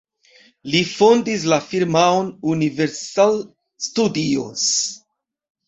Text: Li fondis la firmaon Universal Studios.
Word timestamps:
Li 0.75 0.79
fondis 0.91 1.45
la 1.53 1.59
firmaon 1.65 2.33
Universal 2.55 3.39
Studios. 3.91 4.67